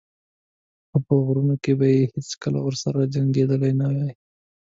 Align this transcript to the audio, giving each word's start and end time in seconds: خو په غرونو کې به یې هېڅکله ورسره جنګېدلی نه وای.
خو 0.89 0.97
په 1.05 1.13
غرونو 1.25 1.55
کې 1.63 1.71
به 1.79 1.85
یې 1.95 2.01
هېڅکله 2.13 2.59
ورسره 2.63 3.11
جنګېدلی 3.13 3.71
نه 3.79 3.87
وای. 3.93 4.11